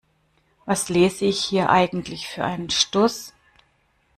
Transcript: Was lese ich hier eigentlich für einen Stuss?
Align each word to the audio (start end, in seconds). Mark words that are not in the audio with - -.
Was 0.65 0.89
lese 0.89 1.25
ich 1.25 1.41
hier 1.45 1.69
eigentlich 1.69 2.27
für 2.27 2.43
einen 2.43 2.71
Stuss? 2.71 3.35